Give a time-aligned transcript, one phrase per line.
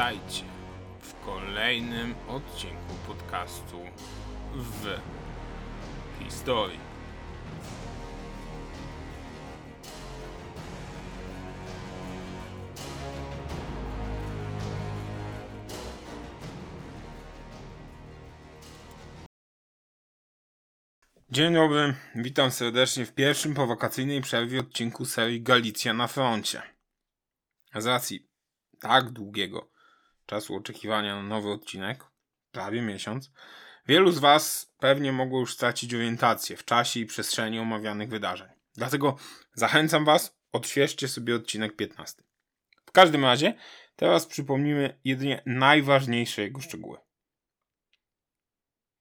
[0.00, 0.44] Witajcie
[1.00, 3.78] w kolejnym odcinku podcastu
[4.54, 4.98] w
[6.18, 6.80] historii.
[21.30, 26.62] Dzień dobry, witam serdecznie w pierwszym po wakacyjnej przerwie odcinku serii Galicja na froncie.
[27.74, 28.28] Z racji
[28.78, 29.69] tak długiego
[30.30, 32.04] czasu oczekiwania na nowy odcinek,
[32.52, 33.30] prawie miesiąc,
[33.86, 38.48] wielu z Was pewnie mogło już stracić orientację w czasie i przestrzeni omawianych wydarzeń.
[38.74, 39.16] Dlatego
[39.54, 42.22] zachęcam Was, odświeżcie sobie odcinek 15.
[42.86, 43.54] W każdym razie,
[43.96, 46.98] teraz przypomnimy jedynie najważniejsze jego szczegóły.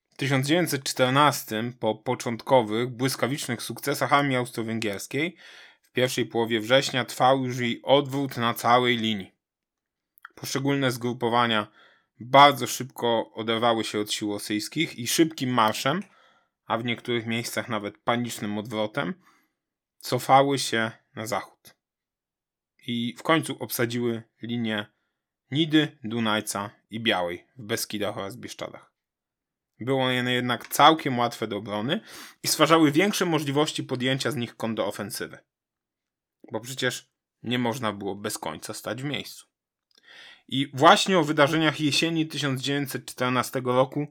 [0.10, 5.36] W 1914, po początkowych, błyskawicznych sukcesach armii austro-węgierskiej,
[5.82, 9.39] w pierwszej połowie września trwał już jej odwrót na całej linii.
[10.40, 11.68] Poszczególne zgrupowania
[12.20, 16.04] bardzo szybko oderwały się od sił rosyjskich i szybkim marszem,
[16.66, 19.14] a w niektórych miejscach nawet panicznym odwrotem,
[19.98, 21.76] cofały się na zachód.
[22.88, 24.86] I w końcu obsadziły linię
[25.52, 28.94] Nidy, Dunajca i Białej w Beskidach oraz Bieszczadach.
[29.80, 32.02] Było one jednak całkiem łatwe do obrony
[32.44, 35.38] i stwarzały większe możliwości podjęcia z nich kondoofensywy.
[36.52, 37.12] Bo przecież
[37.44, 39.49] nie można było bez końca stać w miejscu.
[40.52, 44.08] I właśnie o wydarzeniach jesieni 1914 roku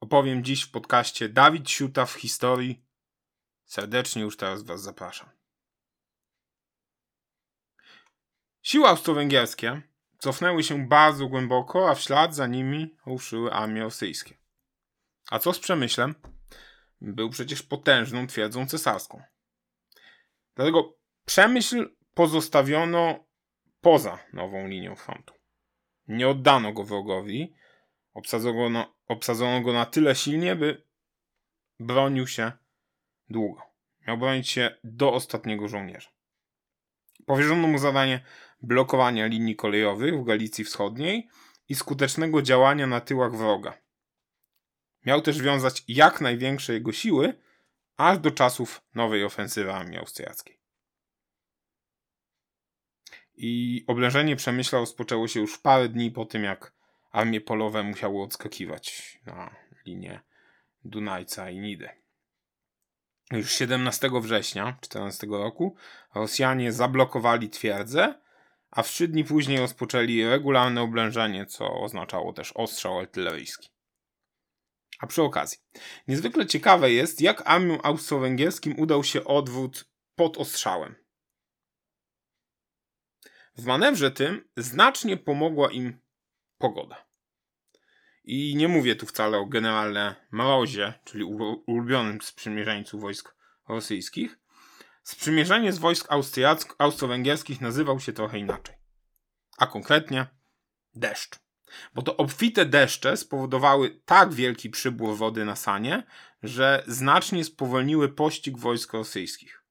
[0.00, 2.84] opowiem dziś w podcaście Dawid Siuta w historii.
[3.64, 5.28] Serdecznie już teraz Was zapraszam.
[8.62, 9.82] Siły austro-węgierskie
[10.18, 14.34] cofnęły się bardzo głęboko, a w ślad za nimi ruszyły armie rosyjskie.
[15.30, 16.14] A co z Przemyślem?
[17.00, 19.22] Był przecież potężną twierdzą cesarską.
[20.54, 23.26] Dlatego Przemyśl pozostawiono
[23.80, 25.35] poza nową linią frontu.
[26.08, 27.54] Nie oddano go wrogowi,
[28.14, 30.82] obsadzono, no, obsadzono go na tyle silnie, by
[31.80, 32.52] bronił się
[33.28, 33.62] długo.
[34.06, 36.10] Miał bronić się do ostatniego żołnierza.
[37.26, 38.24] Powierzono mu zadanie
[38.62, 41.28] blokowania linii kolejowych w Galicji Wschodniej
[41.68, 43.78] i skutecznego działania na tyłach wroga.
[45.06, 47.34] Miał też wiązać jak największe jego siły
[47.96, 50.55] aż do czasów nowej ofensywy armii austriackiej.
[53.36, 56.72] I oblężenie Przemyśla rozpoczęło się już parę dni po tym, jak
[57.10, 60.20] armie polowe musiały odskakiwać na linię
[60.84, 61.88] Dunajca i Nidy.
[63.32, 65.76] Już 17 września 14 roku
[66.14, 68.14] Rosjanie zablokowali twierdzę,
[68.70, 73.68] a w trzy dni później rozpoczęli regularne oblężenie, co oznaczało też ostrzał artyleryjski.
[74.98, 75.58] A przy okazji,
[76.08, 81.05] niezwykle ciekawe jest, jak armiom austro-węgierskim udał się odwrót pod ostrzałem.
[83.58, 86.00] W manewrze tym znacznie pomogła im
[86.58, 87.06] pogoda.
[88.24, 91.24] I nie mówię tu wcale o generale Mrozie, czyli
[91.66, 93.34] ulubionym sprzymierzeńcu wojsk
[93.68, 94.38] rosyjskich.
[95.02, 96.08] Sprzymierzenie z wojsk
[96.78, 98.74] austro-węgierskich nazywał się trochę inaczej.
[99.58, 100.26] A konkretnie
[100.94, 101.38] deszcz.
[101.94, 106.02] Bo to obfite deszcze spowodowały tak wielki przybór wody na Sanie,
[106.42, 109.64] że znacznie spowolniły pościg wojsk rosyjskich.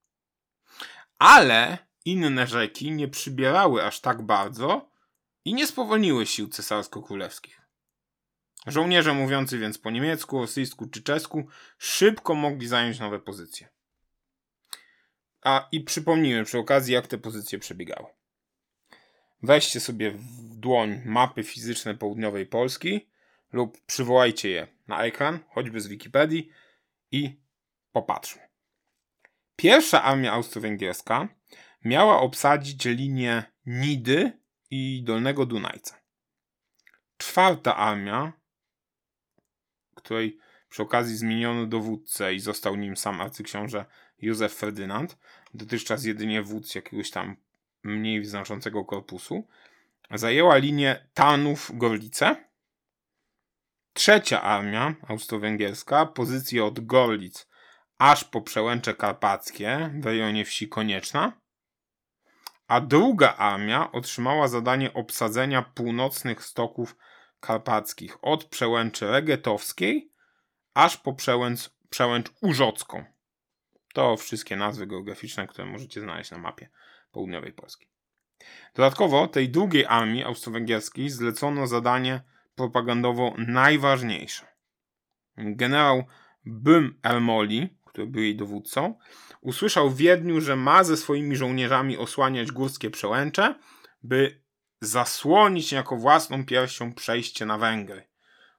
[1.20, 4.92] Ale inne rzeki nie przybierały aż tak bardzo
[5.46, 7.62] i nie spowolniły sił cesarsko-królewskich.
[8.68, 13.70] Żołnierze mówiący więc po niemiecku, rosyjsku czy czesku szybko mogli zająć nowe pozycje.
[15.42, 18.08] A i przypomnijmy przy okazji, jak te pozycje przebiegały.
[19.44, 23.10] Weźcie sobie w dłoń mapy fizyczne południowej Polski
[23.54, 26.50] lub przywołajcie je na ekran, choćby z Wikipedii
[27.12, 27.40] i
[27.92, 28.42] popatrzmy.
[29.56, 31.28] Pierwsza armia austro-węgierska
[31.86, 36.02] miała obsadzić linię Nidy i Dolnego Dunajca.
[37.18, 38.34] Czwarta armia,
[39.96, 40.40] której
[40.70, 43.86] przy okazji zmieniono dowódcę i został nim sam arcyksiąże
[44.22, 45.18] Józef Ferdynand,
[45.54, 47.36] dotychczas jedynie wódz jakiegoś tam
[47.84, 49.48] mniej znaczącego korpusu,
[50.12, 52.36] zajęła linię Tanów-Gorlice.
[53.94, 57.48] Trzecia armia austro-węgierska pozycję od Gorlic
[57.98, 61.45] aż po Przełęcze Karpackie w rejonie wsi Konieczna
[62.68, 66.96] a druga armia otrzymała zadanie obsadzenia północnych stoków
[67.40, 70.12] karpackich od przełęczy Regetowskiej
[70.74, 73.06] aż po przełęcz, przełęcz Urzocką.
[73.94, 76.70] To wszystkie nazwy geograficzne, które możecie znaleźć na mapie
[77.12, 77.88] południowej Polski.
[78.76, 82.22] Dodatkowo tej drugiej armii austro-węgierskiej zlecono zadanie
[82.56, 84.46] propagandowo najważniejsze.
[85.38, 86.04] Generał
[86.46, 88.98] Bym Ermoli, który był jej dowódcą,
[89.46, 93.56] usłyszał w Wiedniu, że ma ze swoimi żołnierzami osłaniać górskie przełęcze,
[94.04, 94.42] by
[94.82, 98.08] zasłonić jako własną piersią przejście na Węgry,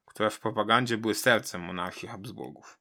[0.05, 2.79] które w propagandzie były sercem monarchii Habsburgów.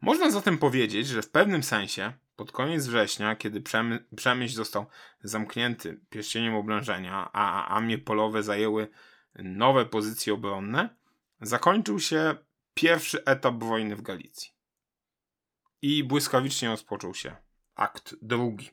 [0.00, 4.86] Można zatem powiedzieć, że w pewnym sensie pod koniec września, kiedy Przemy Przemyśl został
[5.22, 8.88] zamknięty pierścieniem oblężenia, a armie polowe zajęły
[9.34, 10.96] nowe pozycje obronne,
[11.40, 12.34] zakończył się
[12.74, 14.55] pierwszy etap wojny w Galicji.
[15.88, 17.36] I błyskawicznie rozpoczął się
[17.74, 18.70] akt drugi.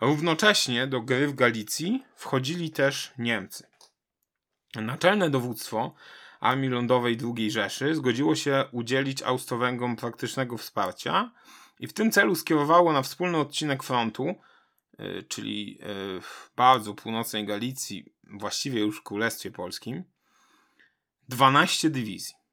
[0.00, 3.66] Równocześnie do gry w Galicji wchodzili też Niemcy.
[4.74, 5.94] Naczelne dowództwo
[6.40, 11.32] Armii Lądowej II Rzeszy zgodziło się udzielić Austro-Węgrom praktycznego wsparcia
[11.80, 14.34] i w tym celu skierowało na wspólny odcinek frontu,
[15.00, 20.04] y, czyli y, w bardzo północnej Galicji, właściwie już w Królestwie Polskim,
[21.28, 22.43] 12 dywizji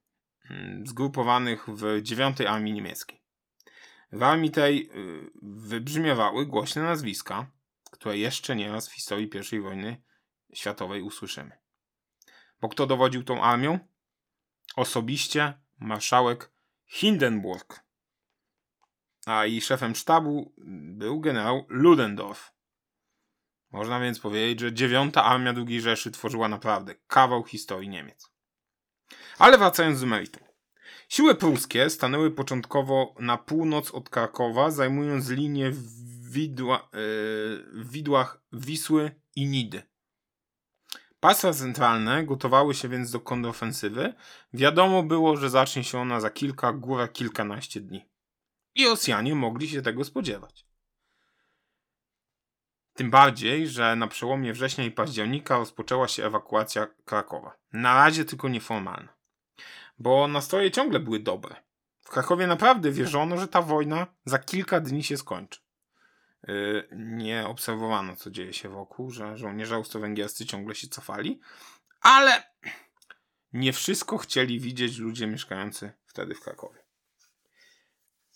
[0.83, 3.21] zgrupowanych w 9 Armii Niemieckiej.
[4.11, 7.51] W armii tej y, wybrzmiewały głośne nazwiska,
[7.91, 10.01] które jeszcze nieraz w historii I wojny
[10.53, 11.51] światowej usłyszymy.
[12.61, 13.79] Bo kto dowodził tą armią?
[14.75, 16.51] Osobiście marszałek
[16.87, 17.83] Hindenburg.
[19.25, 20.53] A jej szefem sztabu
[20.97, 22.53] był generał Ludendorff.
[23.71, 28.30] Można więc powiedzieć, że dziewiąta armia II Rzeszy tworzyła naprawdę kawał historii Niemiec.
[29.37, 30.43] Ale wracając do meritum.
[31.09, 36.99] Siły pruskie stanęły początkowo na północ od Krakowa, zajmując linię w, widła, yy,
[37.73, 39.83] w widłach Wisły i Nidy.
[41.19, 44.13] Pasy centralne gotowały się więc do kontrofensywy.
[44.53, 48.05] Wiadomo było, że zacznie się ona za kilka, góra kilkanaście dni.
[48.75, 50.70] I Rosjanie mogli się tego spodziewać.
[52.93, 57.57] Tym bardziej, że na przełomie września i października rozpoczęła się ewakuacja Krakowa.
[57.73, 59.13] Na razie tylko nieformalna.
[59.99, 61.55] Bo nastroje ciągle były dobre.
[62.01, 65.59] W Krakowie naprawdę wierzono, że ta wojna za kilka dni się skończy.
[66.49, 71.39] Y, nie obserwowano, co dzieje się wokół, że żołnierze austro-węgierscy ciągle się cofali,
[72.01, 72.43] ale
[73.53, 76.79] nie wszystko chcieli widzieć ludzie mieszkający wtedy w Krakowie.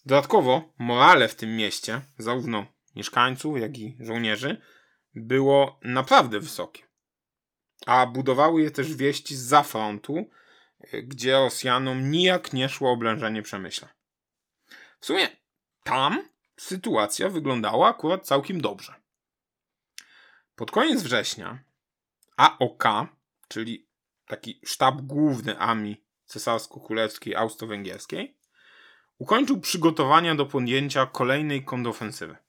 [0.06, 4.62] Dodatkowo morale w tym mieście, zarówno mieszkańców, jak i żołnierzy,
[5.16, 6.84] było naprawdę wysokie.
[7.86, 10.30] A budowały je też wieści z frontu,
[10.94, 13.88] y, gdzie Rosjanom nijak nie szło oblężenie Przemyśla.
[15.00, 15.28] W sumie
[15.84, 18.94] tam sytuacja wyglądała akurat całkiem dobrze.
[20.56, 21.64] Pod koniec września
[22.38, 22.84] AOK,
[23.48, 23.88] czyli
[24.28, 28.38] taki sztab główny armii cesarsko-królewskiej austro-węgierskiej,
[29.18, 32.45] ukończył przygotowania do podjęcia kolejnej kontrofensywy.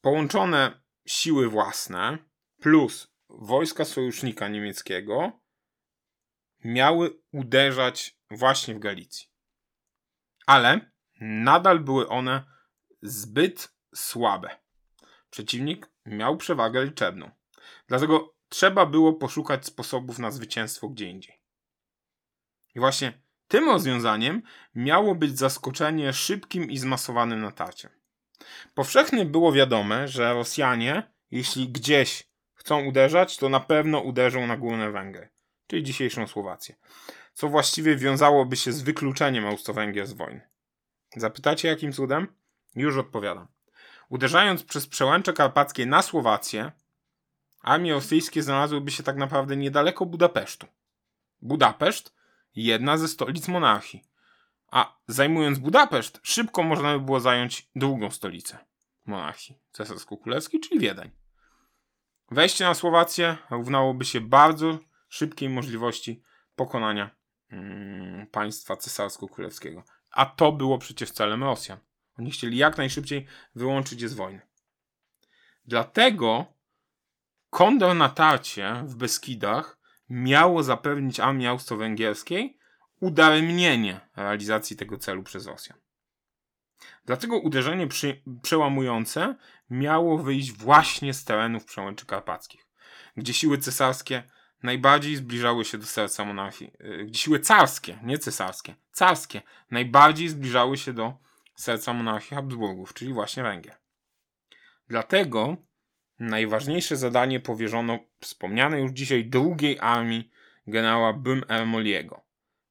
[0.00, 2.18] Połączone siły własne
[2.60, 5.32] plus wojska sojusznika niemieckiego
[6.64, 9.28] miały uderzać właśnie w Galicji.
[10.46, 10.90] Ale
[11.20, 12.44] nadal były one
[13.02, 14.56] zbyt słabe.
[15.30, 17.30] Przeciwnik miał przewagę liczebną.
[17.86, 21.40] Dlatego trzeba było poszukać sposobów na zwycięstwo gdzie indziej.
[22.74, 24.42] I właśnie tym rozwiązaniem
[24.74, 27.95] miało być zaskoczenie szybkim i zmasowanym natarciem.
[28.74, 34.90] Powszechnie było wiadome, że Rosjanie, jeśli gdzieś chcą uderzać, to na pewno uderzą na Górne
[34.90, 35.28] Węgry,
[35.66, 36.74] czyli dzisiejszą Słowację,
[37.32, 40.40] co właściwie wiązałoby się z wykluczeniem Austro-Węgier z wojny.
[41.16, 42.28] Zapytacie jakim cudem?
[42.74, 43.48] Już odpowiadam.
[44.08, 46.72] Uderzając przez przełęcze karpackie na Słowację,
[47.62, 50.66] armie rosyjskie znalazłyby się tak naprawdę niedaleko Budapesztu.
[51.42, 52.14] Budapeszt
[52.56, 54.04] jedna ze stolic monarchii.
[54.70, 58.58] A zajmując Budapeszt, szybko można by było zająć drugą stolicę
[59.06, 61.10] monarchii cesarsko-królewskiej, czyli Wiedeń.
[62.30, 66.22] Wejście na Słowację równałoby się bardzo szybkiej możliwości
[66.56, 67.10] pokonania
[67.50, 69.82] mm, państwa cesarsko-królewskiego.
[70.10, 71.78] A to było przecież celem Rosjan.
[72.18, 74.40] Oni chcieli jak najszybciej wyłączyć je z wojny.
[75.64, 76.46] Dlatego
[77.50, 82.58] kontrnatarcie w Beskidach miało zapewnić armii austro-węgierskiej
[83.00, 85.78] udaremnienie realizacji tego celu przez Rosjan.
[87.06, 89.34] Dlatego uderzenie przy, przełamujące
[89.70, 92.66] miało wyjść właśnie z terenów przełęczy karpackich,
[93.16, 94.22] gdzie siły cesarskie
[94.62, 100.76] najbardziej zbliżały się do serca monarchii, y, gdzie siły carskie, nie cesarskie, carskie, najbardziej zbliżały
[100.76, 101.18] się do
[101.54, 103.76] serca monarchii Habsburgów, czyli właśnie Węgier.
[104.88, 105.56] Dlatego
[106.18, 110.30] najważniejsze zadanie powierzono wspomnianej już dzisiaj drugiej armii
[110.66, 112.25] generała Bym Ermoliego,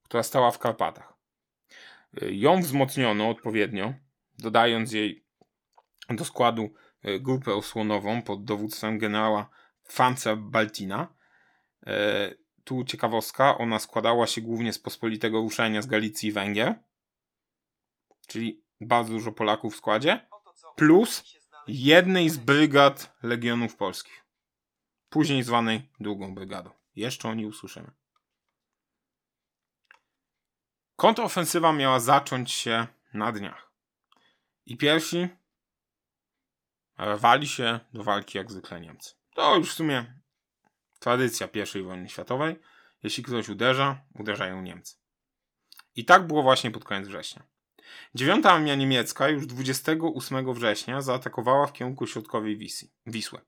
[0.06, 1.14] która stała w Karpatach.
[2.22, 3.94] Ją wzmocniono odpowiednio,
[4.40, 5.26] dodając jej
[6.10, 9.50] do składu e, grupę osłonową pod dowództwem generała
[9.84, 11.08] Franza Baltina.
[11.88, 12.32] E,
[12.64, 16.76] tu ciekawostka, ona składała się głównie z pospolitego ruszenia z Galicji i Węgier,
[18.28, 20.28] czyli bardzo dużo Polaków w składzie,
[20.76, 21.24] plus
[21.68, 24.26] jednej z brygad Legionów Polskich.
[25.10, 26.70] później zwanej drugą brygadą.
[26.96, 27.92] Jeszcze o niej usłyszymy.
[30.96, 33.72] Kontrofensywa miała zacząć się na dniach.
[34.66, 35.28] I pierwsi
[37.00, 39.16] rwali się do walki jak zwykle Niemcy.
[39.36, 40.20] To już w sumie
[41.00, 42.60] tradycja I wojny światowej.
[43.04, 44.96] Jeśli ktoś uderza, uderzają Niemcy.
[45.96, 47.44] I tak było właśnie pod koniec września.
[48.16, 53.42] Dziewiąta armia niemiecka już 28 września zaatakowała w kierunku środkowej Wisy, Wisły.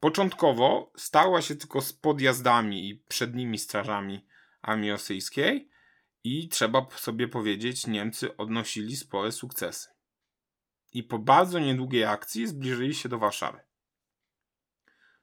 [0.00, 4.26] Początkowo stała się tylko z podjazdami i przednimi strażami
[4.62, 5.71] armii rosyjskiej
[6.24, 9.88] i trzeba sobie powiedzieć, Niemcy odnosili spore sukcesy.
[10.92, 13.60] I po bardzo niedługiej akcji zbliżyli się do Warszawy.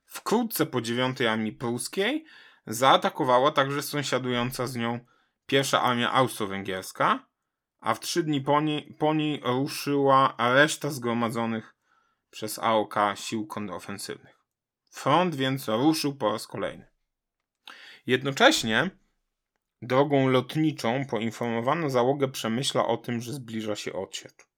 [0.05, 2.25] Wkrótce po dziewiątej armii pruskiej
[2.67, 4.99] zaatakowała także sąsiadująca z nią
[5.45, 7.29] pierwsza armia austro-węgierska,
[7.79, 11.75] a w trzy dni po niej, po niej ruszyła reszta zgromadzonych
[12.31, 14.39] przez AOK sił kontrofensywnych.
[14.91, 16.87] Front więc ruszył po raz kolejny.
[18.07, 18.89] Jednocześnie
[19.81, 24.49] drogą lotniczą poinformowano załogę Przemyśla o tym, że zbliża się odsiecz.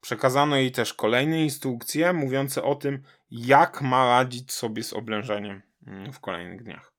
[0.00, 6.12] Przekazano jej też kolejne instrukcje mówiące o tym, jak ma radzić sobie z oblężeniem mm,
[6.12, 6.92] w kolejnych dniach.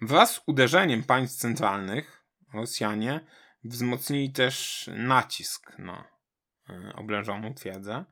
[0.00, 2.24] Wraz z uderzeniem państw centralnych
[2.54, 3.20] Rosjanie
[3.64, 6.04] wzmocnili też nacisk na
[6.68, 8.04] e, oblężoną twierdzę,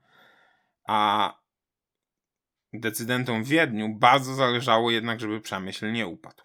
[0.86, 1.32] a
[2.72, 6.42] decydentom w Wiedniu bardzo zależało jednak, żeby Przemyśl nie upadł.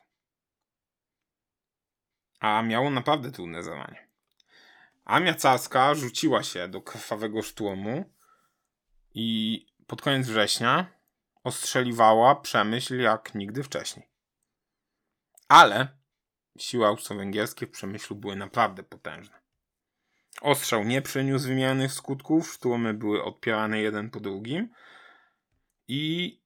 [2.41, 4.07] A miało naprawdę trudne zadanie.
[5.05, 8.13] Armia carska rzuciła się do krwawego szturmu
[9.13, 10.85] i pod koniec września
[11.43, 14.07] ostrzeliwała Przemyśl jak nigdy wcześniej.
[15.47, 15.87] Ale
[16.57, 19.41] siły austro-węgierskie w Przemyślu były naprawdę potężne.
[20.41, 24.69] Ostrzał nie przyniósł wymienionych skutków, szturmy były odpierane jeden po drugim
[25.87, 26.41] i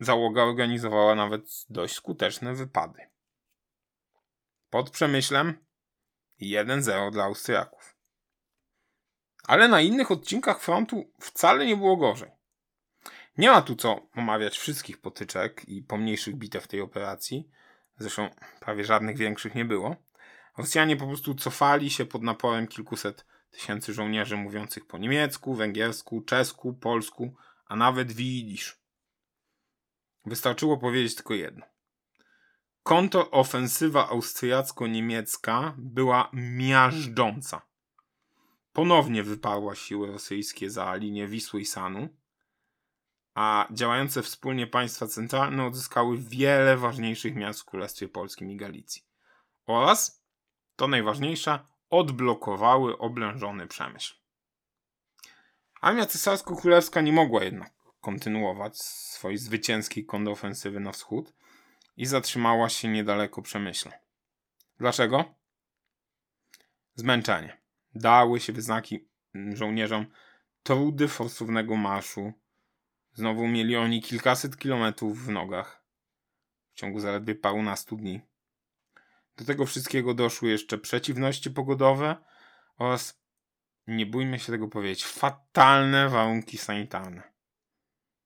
[0.00, 3.15] załoga organizowała nawet dość skuteczne wypady.
[4.70, 5.66] Pod Przemyślem
[6.42, 7.96] 1-0 dla Austriaków.
[9.44, 12.30] Ale na innych odcinkach frontu wcale nie było gorzej.
[13.38, 17.48] Nie ma tu co omawiać wszystkich potyczek i pomniejszych bitew tej operacji,
[17.98, 18.30] zresztą
[18.60, 19.96] prawie żadnych większych nie było.
[20.56, 26.74] Rosjanie po prostu cofali się pod naporem kilkuset tysięcy żołnierzy mówiących po niemiecku, węgiersku, czesku,
[26.74, 27.34] polsku,
[27.66, 28.80] a nawet widzisz.
[30.26, 31.66] Wystarczyło powiedzieć tylko jedno.
[32.86, 37.62] Kontrofensywa austriacko-niemiecka była miażdżąca.
[38.72, 42.08] Ponownie wyparła siły rosyjskie za linię Wisły i Sanu,
[43.34, 49.02] a działające wspólnie państwa centralne odzyskały wiele ważniejszych miast w Królestwie Polskim i Galicji.
[49.66, 50.22] Oraz,
[50.76, 51.58] to najważniejsze,
[51.90, 54.14] odblokowały oblężony przemysł.
[55.80, 61.32] Armia cesarsko-królewska nie mogła jednak kontynuować swojej zwycięskiej kontrofensywy na wschód
[61.96, 63.92] i zatrzymała się niedaleko Przemyśla.
[64.78, 65.34] Dlaczego?
[66.94, 67.60] Zmęczenie.
[67.94, 69.08] Dały się wyznaki
[69.54, 70.06] żołnierzom
[70.62, 72.32] trudy forsownego marszu.
[73.12, 75.86] Znowu mieli oni kilkaset kilometrów w nogach
[76.72, 78.20] w ciągu zaledwie parunastu dni.
[79.36, 82.16] Do tego wszystkiego doszły jeszcze przeciwności pogodowe
[82.78, 83.20] oraz,
[83.86, 87.22] nie bójmy się tego powiedzieć, fatalne warunki sanitarne,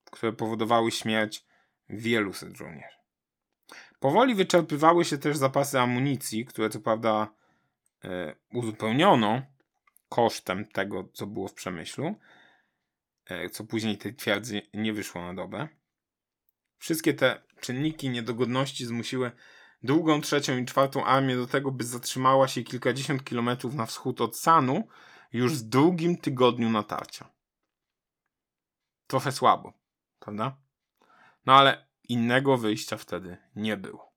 [0.04, 1.46] które powodowały śmierć
[1.88, 2.99] wielu set żołnierzy.
[4.00, 7.34] Powoli wyczerpywały się też zapasy amunicji, które co prawda
[8.04, 9.42] e, uzupełniono
[10.08, 12.14] kosztem tego, co było w przemyślu,
[13.24, 15.68] e, co później tej twierdzy nie wyszło na dobę.
[16.78, 19.32] Wszystkie te czynniki niedogodności zmusiły
[19.82, 24.36] drugą, trzecią i czwartą armię do tego, by zatrzymała się kilkadziesiąt kilometrów na wschód od
[24.36, 24.88] Sanu
[25.32, 27.30] już w drugim tygodniu natarcia.
[29.06, 29.72] Trochę słabo,
[30.18, 30.56] prawda?
[31.46, 34.10] No ale innego wyjścia wtedy nie było.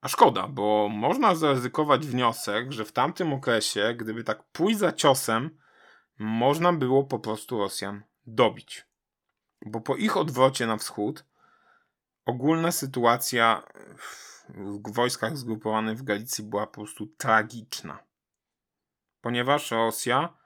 [0.00, 5.58] A szkoda, bo można zaryzykować wniosek, że w tamtym okresie, gdyby tak pójść za ciosem,
[6.18, 8.86] można było po prostu Rosjan dobić.
[9.66, 11.24] Bo po ich odwrocie na wschód
[12.24, 13.62] ogólna sytuacja
[14.48, 17.98] w wojskach zgrupowanych w Galicji była po prostu tragiczna.
[19.20, 20.36] Ponieważ Rosja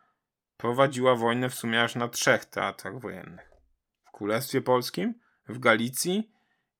[0.57, 3.51] prowadziła wojnę w sumie aż na trzech teatrach wojennych.
[4.05, 5.15] W Królestwie Polskim,
[5.49, 6.31] w Galicji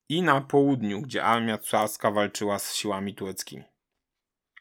[0.09, 3.65] i na południu, gdzie armia carska walczyła z siłami tureckimi.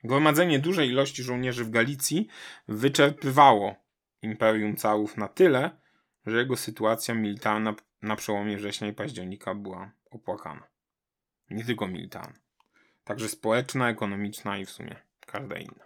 [0.04, 2.28] Gromadzenie dużej ilości żołnierzy w Galicji
[2.68, 3.76] wyczerpywało
[4.22, 5.70] Imperium Carów na tyle,
[6.26, 10.68] że jego sytuacja militarna na przełomie września i października była opłakana.
[11.50, 12.40] Nie tylko militarna,
[13.04, 15.86] także społeczna, ekonomiczna i w sumie każda inna.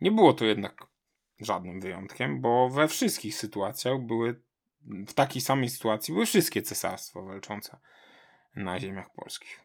[0.00, 0.86] Nie było to jednak
[1.40, 4.42] żadnym wyjątkiem, bo we wszystkich sytuacjach były
[4.84, 7.78] w takiej samej sytuacji były wszystkie cesarstwa walczące
[8.56, 9.60] na ziemiach polskich.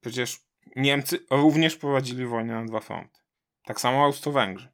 [0.00, 0.46] Przecież
[0.76, 3.20] Niemcy również prowadzili wojnę na dwa fronty.
[3.64, 4.68] Tak samo Austro-Węgrzy.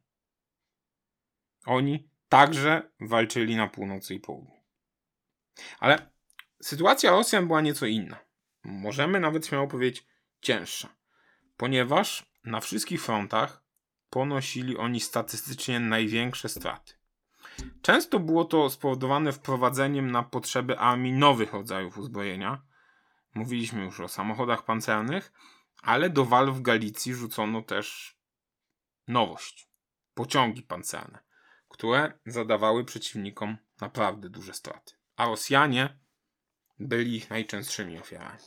[1.65, 4.61] Oni także walczyli na północy i południu.
[5.79, 6.11] Ale
[6.61, 8.19] sytuacja Rosjan była nieco inna.
[8.63, 10.05] Możemy nawet śmiało powiedzieć
[10.41, 10.95] cięższa,
[11.57, 13.63] ponieważ na wszystkich frontach
[14.09, 16.93] ponosili oni statystycznie największe straty.
[17.81, 22.61] Często było to spowodowane wprowadzeniem na potrzeby armii nowych rodzajów uzbrojenia.
[23.33, 25.33] Mówiliśmy już o samochodach pancernych,
[25.81, 28.17] ale do wal w Galicji rzucono też
[29.07, 29.69] nowość
[30.13, 31.19] pociągi pancerne,
[31.69, 34.93] które zadawały przeciwnikom naprawdę duże straty.
[35.15, 35.97] A Rosjanie
[36.79, 38.39] byli ich najczęstszymi ofiarami.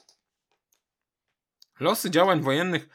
[1.81, 2.89] Losy działań wojennych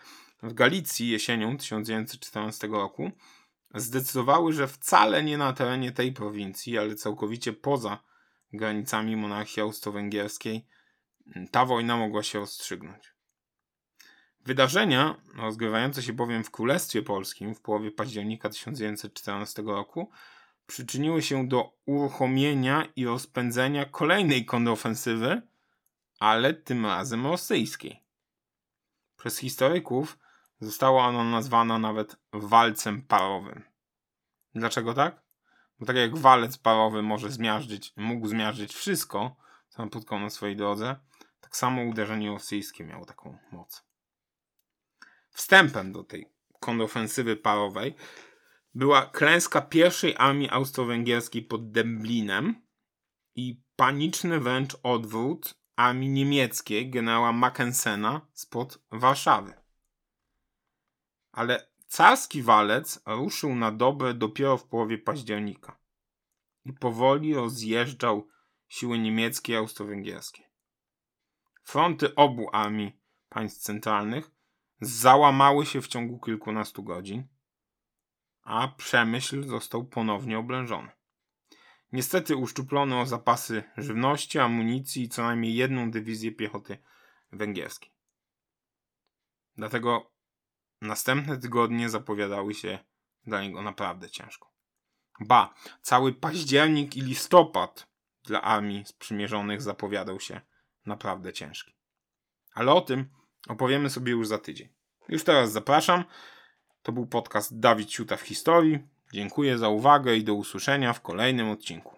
[0.43, 3.11] w Galicji jesienią 1914 roku
[3.75, 8.03] zdecydowały, że wcale nie na terenie tej prowincji, ale całkowicie poza
[8.53, 10.65] granicami monarchii austro-węgierskiej
[11.51, 13.13] ta wojna mogła się rozstrzygnąć.
[14.45, 20.09] Wydarzenia rozgrywające się bowiem w Królestwie Polskim w połowie października 1914 roku
[20.67, 25.41] przyczyniły się do uruchomienia i rozpędzenia kolejnej kontrofensywy,
[26.19, 28.03] ale tym razem rosyjskiej.
[29.17, 30.17] Przez historyków
[30.61, 33.63] została ona nazwana nawet walcem parowym.
[34.55, 35.21] Dlaczego tak?
[35.79, 39.35] Bo tak jak walec parowy może zmiażdżyć, mógł zmiażdżyć wszystko,
[39.69, 40.95] co napotkał na swojej drodze,
[41.39, 43.85] tak samo uderzenie rosyjskie miało taką moc.
[45.29, 47.95] Wstępem do tej kontrofensywy parowej
[48.73, 52.61] była klęska pierwszej armii austro-węgierskiej pod Dęblinem
[53.35, 59.60] i paniczny wręcz odwrót armii niemieckiej generała Mackensena spod Warszawy.
[61.31, 65.77] Ale carski walec ruszył na dobre dopiero w połowie października
[66.65, 68.27] i powoli rozjeżdżał
[68.67, 70.43] siły niemieckie i austro-węgierskie.
[71.63, 74.31] Fronty obu armii państw centralnych
[74.81, 77.27] załamały się w ciągu kilkunastu godzin,
[78.43, 80.91] a Przemyśl został ponownie oblężony.
[81.91, 86.77] Niestety uszczuplono zapasy żywności, amunicji i co najmniej jedną dywizję piechoty
[87.31, 87.91] węgierskiej.
[89.55, 90.10] Dlatego
[90.81, 92.79] następne tygodnie zapowiadały się
[93.25, 94.51] dla niego naprawdę ciężko.
[95.19, 97.87] Ba, cały październik i listopad
[98.23, 100.41] dla armii sprzymierzonych zapowiadał się
[100.85, 101.75] naprawdę ciężki.
[102.53, 103.09] Ale o tym
[103.47, 104.69] opowiemy sobie już za tydzień.
[105.09, 106.03] Już teraz zapraszam.
[106.81, 108.79] To był podcast Dawid Ciuta w historii.
[109.13, 111.95] Dziękuję za uwagę i do usłyszenia w kolejnym odcinku.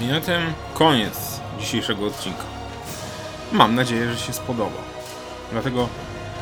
[0.00, 2.59] I na tym koniec dzisiejszego odcinka.
[3.52, 4.82] Mam nadzieję, że się spodobał.
[5.52, 5.88] Dlatego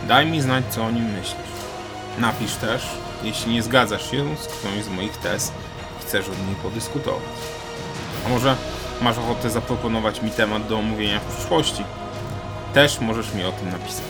[0.08, 1.58] daj mi znać, co o nim myślisz.
[2.18, 2.86] Napisz też,
[3.22, 5.52] jeśli nie zgadzasz się z którąś z moich tez
[6.00, 7.22] i chcesz od niej podyskutować.
[8.26, 8.56] A może
[9.00, 11.84] masz ochotę zaproponować mi temat do omówienia w przyszłości?
[12.74, 14.04] Też możesz mi o tym napisać.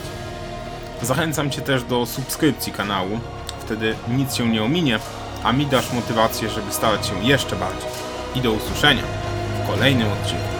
[1.01, 3.19] Zachęcam Cię też do subskrypcji kanału,
[3.59, 4.99] wtedy nic się nie ominie,
[5.43, 7.89] a mi dasz motywację, żeby starać się jeszcze bardziej.
[8.35, 9.03] I do usłyszenia
[9.63, 10.58] w kolejnym odcinku.